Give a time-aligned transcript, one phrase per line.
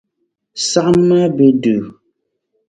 [0.69, 1.83] Saɣim maa be duu.